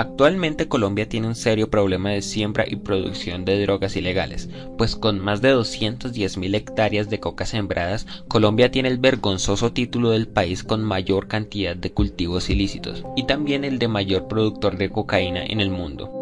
[0.00, 4.48] Actualmente Colombia tiene un serio problema de siembra y producción de drogas ilegales,
[4.78, 10.26] pues con más de 210.000 hectáreas de coca sembradas, Colombia tiene el vergonzoso título del
[10.26, 15.44] país con mayor cantidad de cultivos ilícitos, y también el de mayor productor de cocaína
[15.44, 16.19] en el mundo.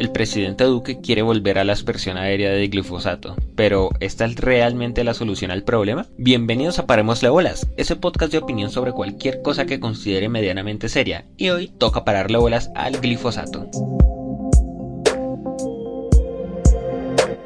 [0.00, 5.04] El presidente Duque quiere volver a la aspersión aérea de glifosato, pero ¿esta es realmente
[5.04, 6.06] la solución al problema?
[6.16, 11.26] Bienvenidos a Parémosle Bolas, ese podcast de opinión sobre cualquier cosa que considere medianamente seria,
[11.36, 13.68] y hoy toca pararle bolas al glifosato.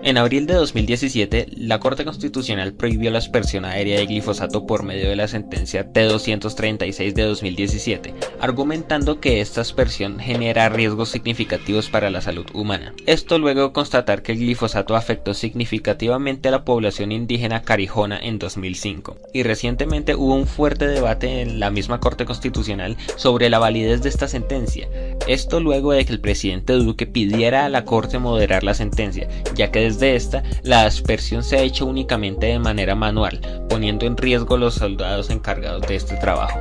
[0.06, 5.08] En abril de 2017, la Corte Constitucional prohibió la aspersión aérea de glifosato por medio
[5.08, 12.20] de la sentencia T-236 de 2017, argumentando que esta aspersión genera riesgos significativos para la
[12.20, 12.92] salud humana.
[13.06, 18.38] Esto luego de constatar que el glifosato afectó significativamente a la población indígena carijona en
[18.38, 19.16] 2005.
[19.32, 24.10] Y recientemente hubo un fuerte debate en la misma Corte Constitucional sobre la validez de
[24.10, 24.86] esta sentencia.
[25.26, 29.70] Esto luego de que el presidente Duque pidiera a la Corte moderar la sentencia, ya
[29.70, 34.16] que desde de esta, la aspersión se ha hecho únicamente de manera manual, poniendo en
[34.16, 36.60] riesgo los soldados encargados de este trabajo.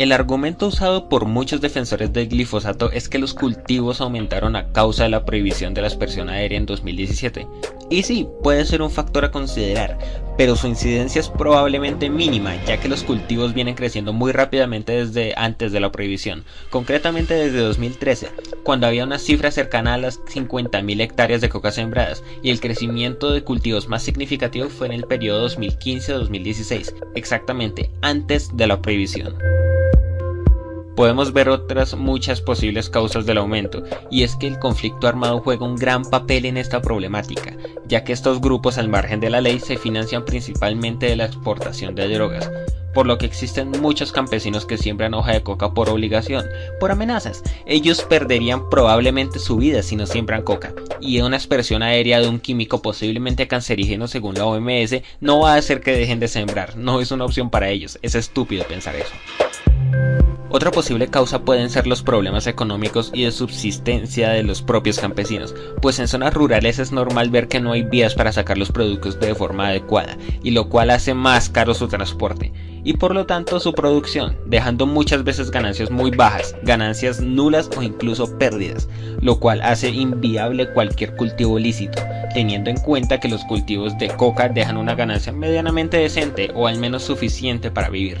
[0.00, 5.02] El argumento usado por muchos defensores del glifosato es que los cultivos aumentaron a causa
[5.02, 7.46] de la prohibición de la aspersión aérea en 2017.
[7.90, 9.98] Y sí, puede ser un factor a considerar,
[10.38, 15.34] pero su incidencia es probablemente mínima, ya que los cultivos vienen creciendo muy rápidamente desde
[15.36, 18.30] antes de la prohibición, concretamente desde 2013,
[18.62, 23.32] cuando había una cifra cercana a las 50.000 hectáreas de coca sembradas, y el crecimiento
[23.32, 29.34] de cultivos más significativo fue en el periodo 2015-2016, exactamente antes de la prohibición
[31.00, 35.64] podemos ver otras muchas posibles causas del aumento, y es que el conflicto armado juega
[35.64, 37.56] un gran papel en esta problemática,
[37.86, 41.94] ya que estos grupos al margen de la ley se financian principalmente de la exportación
[41.94, 42.50] de drogas,
[42.92, 46.44] por lo que existen muchos campesinos que siembran hoja de coca por obligación,
[46.78, 47.42] por amenazas.
[47.64, 52.40] Ellos perderían probablemente su vida si no siembran coca, y una aspersión aérea de un
[52.40, 57.00] químico posiblemente cancerígeno según la OMS no va a hacer que dejen de sembrar, no
[57.00, 60.29] es una opción para ellos, es estúpido pensar eso.
[60.52, 65.54] Otra posible causa pueden ser los problemas económicos y de subsistencia de los propios campesinos,
[65.80, 69.20] pues en zonas rurales es normal ver que no hay vías para sacar los productos
[69.20, 72.52] de forma adecuada, y lo cual hace más caro su transporte,
[72.82, 77.82] y por lo tanto su producción, dejando muchas veces ganancias muy bajas, ganancias nulas o
[77.82, 78.88] incluso pérdidas,
[79.20, 82.02] lo cual hace inviable cualquier cultivo lícito,
[82.34, 86.78] teniendo en cuenta que los cultivos de coca dejan una ganancia medianamente decente o al
[86.78, 88.18] menos suficiente para vivir.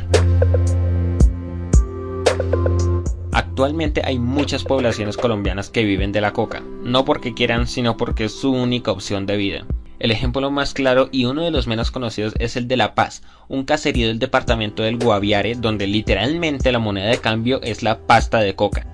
[3.60, 8.24] Actualmente hay muchas poblaciones colombianas que viven de la coca, no porque quieran, sino porque
[8.24, 9.66] es su única opción de vida.
[9.98, 13.22] El ejemplo más claro y uno de los menos conocidos es el de La Paz,
[13.48, 18.38] un caserío del departamento del Guaviare donde literalmente la moneda de cambio es la pasta
[18.40, 18.86] de coca.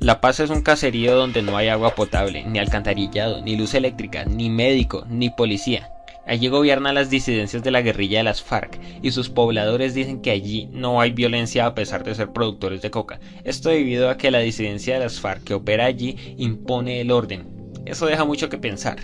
[0.00, 4.24] La Paz es un caserío donde no hay agua potable, ni alcantarillado, ni luz eléctrica,
[4.24, 5.88] ni médico, ni policía.
[6.30, 10.30] Allí gobiernan las disidencias de la guerrilla de las FARC y sus pobladores dicen que
[10.30, 13.18] allí no hay violencia a pesar de ser productores de coca.
[13.42, 17.48] Esto debido a que la disidencia de las FARC que opera allí impone el orden.
[17.84, 18.98] Eso deja mucho que pensar.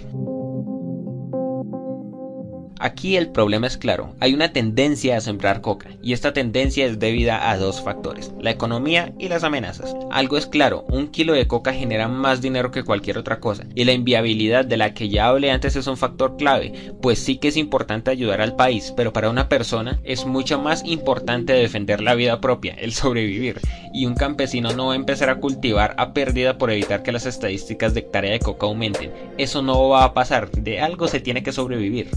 [2.79, 6.99] Aquí el problema es claro, hay una tendencia a sembrar coca, y esta tendencia es
[6.99, 9.97] debida a dos factores, la economía y las amenazas.
[10.11, 13.85] Algo es claro, un kilo de coca genera más dinero que cualquier otra cosa, y
[13.85, 17.49] la inviabilidad de la que ya hablé antes es un factor clave, pues sí que
[17.49, 22.15] es importante ayudar al país, pero para una persona es mucho más importante defender la
[22.15, 23.59] vida propia, el sobrevivir,
[23.95, 27.25] y un campesino no va a empezar a cultivar a pérdida por evitar que las
[27.25, 29.13] estadísticas de hectárea de coca aumenten.
[29.39, 32.11] Eso no va a pasar, de algo se tiene que sobrevivir.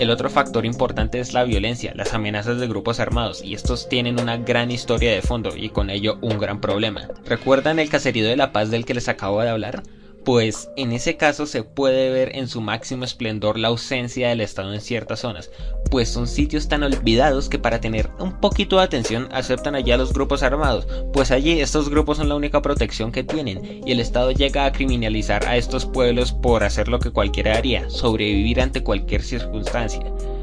[0.00, 4.18] El otro factor importante es la violencia, las amenazas de grupos armados, y estos tienen
[4.18, 7.06] una gran historia de fondo y con ello un gran problema.
[7.26, 9.82] ¿Recuerdan el caserío de la paz del que les acabo de hablar?
[10.24, 14.72] Pues en ese caso se puede ver en su máximo esplendor la ausencia del Estado
[14.72, 15.50] en ciertas zonas,
[15.90, 20.12] pues son sitios tan olvidados que para tener un poquito de atención aceptan allá los
[20.12, 24.30] grupos armados, pues allí estos grupos son la única protección que tienen, y el Estado
[24.30, 29.22] llega a criminalizar a estos pueblos por hacer lo que cualquiera haría, sobrevivir ante cualquier
[29.22, 30.02] circunstancia.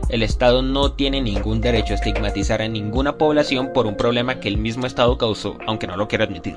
[0.10, 4.48] El Estado no tiene ningún derecho a estigmatizar a ninguna población por un problema que
[4.48, 6.56] el mismo Estado causó, aunque no lo quiera admitir.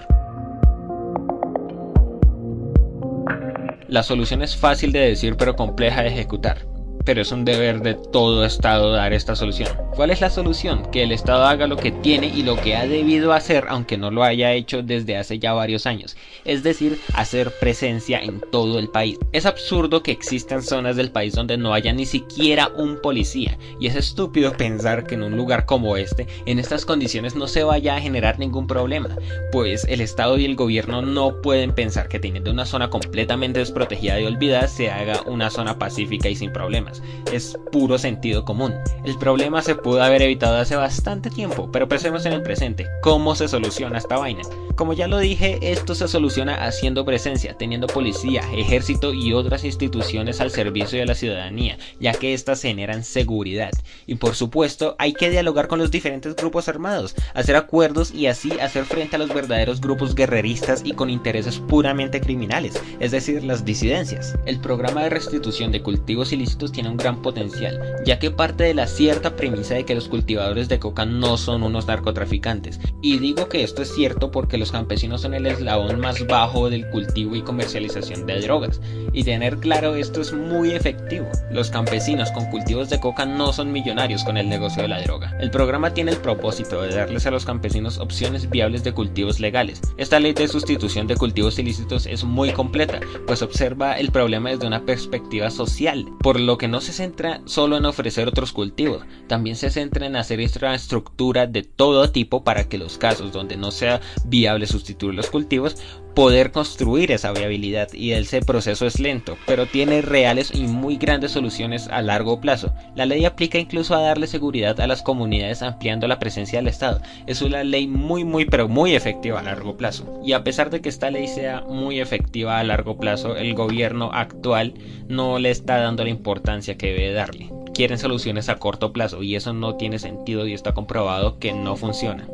[3.90, 6.69] La solución es fácil de decir pero compleja de ejecutar.
[7.04, 9.68] Pero es un deber de todo Estado dar esta solución.
[9.94, 10.90] ¿Cuál es la solución?
[10.90, 14.10] Que el Estado haga lo que tiene y lo que ha debido hacer, aunque no
[14.10, 18.88] lo haya hecho desde hace ya varios años, es decir, hacer presencia en todo el
[18.88, 19.18] país.
[19.32, 23.86] Es absurdo que existan zonas del país donde no haya ni siquiera un policía, y
[23.86, 27.96] es estúpido pensar que en un lugar como este, en estas condiciones no se vaya
[27.96, 29.16] a generar ningún problema,
[29.52, 34.20] pues el Estado y el gobierno no pueden pensar que teniendo una zona completamente desprotegida
[34.20, 36.89] y olvidada se haga una zona pacífica y sin problemas.
[37.32, 38.74] Es puro sentido común.
[39.04, 42.86] El problema se pudo haber evitado hace bastante tiempo, pero pensemos en el presente.
[43.02, 44.42] ¿Cómo se soluciona esta vaina?
[44.76, 50.40] Como ya lo dije, esto se soluciona haciendo presencia, teniendo policía, ejército y otras instituciones
[50.40, 53.70] al servicio de la ciudadanía, ya que éstas generan seguridad.
[54.06, 58.52] Y por supuesto, hay que dialogar con los diferentes grupos armados, hacer acuerdos y así
[58.60, 63.64] hacer frente a los verdaderos grupos guerreristas y con intereses puramente criminales, es decir, las
[63.64, 64.36] disidencias.
[64.46, 68.74] El programa de restitución de cultivos ilícitos tiene un gran potencial, ya que parte de
[68.74, 72.80] la cierta premisa de que los cultivadores de coca no son unos narcotraficantes.
[73.02, 76.88] Y digo que esto es cierto porque los campesinos son el eslabón más bajo del
[76.88, 78.80] cultivo y comercialización de drogas.
[79.12, 81.26] Y tener claro esto es muy efectivo.
[81.50, 85.36] Los campesinos con cultivos de coca no son millonarios con el negocio de la droga.
[85.40, 89.80] El programa tiene el propósito de darles a los campesinos opciones viables de cultivos legales.
[89.96, 94.66] Esta ley de sustitución de cultivos ilícitos es muy completa, pues observa el problema desde
[94.66, 99.56] una perspectiva social, por lo que no se centra solo en ofrecer otros cultivos, también
[99.56, 104.00] se centra en hacer infraestructura de todo tipo para que los casos donde no sea
[104.24, 105.76] viable sustituir los cultivos
[106.14, 111.32] poder construir esa viabilidad y ese proceso es lento, pero tiene reales y muy grandes
[111.32, 112.72] soluciones a largo plazo.
[112.94, 117.00] La ley aplica incluso a darle seguridad a las comunidades ampliando la presencia del Estado.
[117.26, 120.20] Es una ley muy muy pero muy efectiva a largo plazo.
[120.24, 124.10] Y a pesar de que esta ley sea muy efectiva a largo plazo, el gobierno
[124.12, 124.74] actual
[125.08, 127.50] no le está dando la importancia que debe darle.
[127.72, 131.76] Quieren soluciones a corto plazo y eso no tiene sentido y está comprobado que no
[131.76, 132.26] funciona.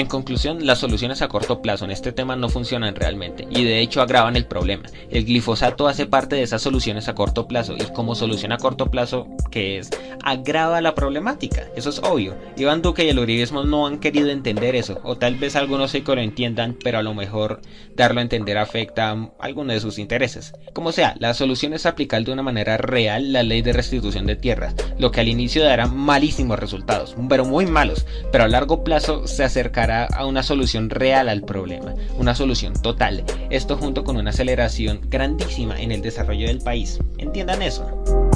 [0.00, 3.80] En conclusión, las soluciones a corto plazo en este tema no funcionan realmente y de
[3.80, 4.84] hecho agravan el problema.
[5.10, 8.86] El glifosato hace parte de esas soluciones a corto plazo y como solución a corto
[8.86, 9.90] plazo, que es,
[10.24, 11.66] agrava la problemática.
[11.76, 12.34] Eso es obvio.
[12.56, 16.02] Iván Duque y el uribismo no han querido entender eso, o tal vez algunos sí
[16.02, 17.60] que lo entiendan, pero a lo mejor
[17.94, 20.52] darlo a entender afecta a alguno de sus intereses.
[20.72, 24.36] Como sea, la solución es aplicar de una manera real la ley de restitución de
[24.36, 29.26] tierras, lo que al inicio dará malísimos resultados, pero muy malos, pero a largo plazo
[29.26, 33.24] se acercará a una solución real al problema, una solución total.
[33.50, 36.98] Esto junto con una aceleración grandísima en el desarrollo del país.
[37.18, 38.29] Entiendan eso.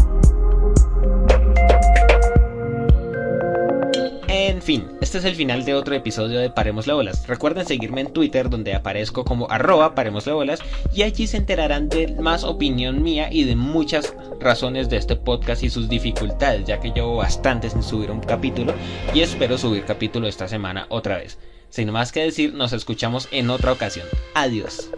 [4.65, 7.29] Fin, este es el final de otro episodio de Paremos la Bolas.
[7.29, 10.61] Recuerden seguirme en Twitter donde aparezco como arroba Paremos la Bolas
[10.95, 15.63] y allí se enterarán de más opinión mía y de muchas razones de este podcast
[15.63, 18.73] y sus dificultades, ya que llevo bastante sin subir un capítulo
[19.13, 21.39] y espero subir capítulo esta semana otra vez.
[21.69, 24.07] Sin más que decir, nos escuchamos en otra ocasión.
[24.35, 24.89] Adiós.